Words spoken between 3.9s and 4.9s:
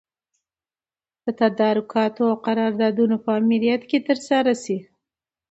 ترسره سي.